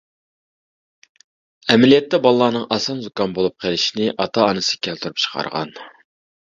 ئەمەلىيەتتە 1.75 2.21
بالىلارنىڭ 2.25 2.65
ئاسان 2.77 3.05
زۇكام 3.07 3.39
بولۇپ 3.39 3.67
قېلىشىنى 3.67 4.13
ئاتا-ئانىسى 4.17 4.85
كەلتۈرۈپ 4.89 5.25
چىقارغان. 5.27 5.81